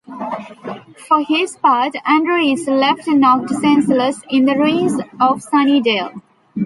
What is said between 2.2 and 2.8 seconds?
is